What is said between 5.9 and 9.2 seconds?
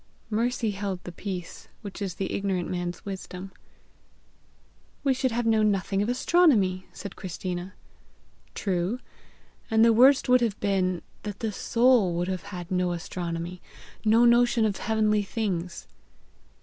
of astronomy," said Christina. "True;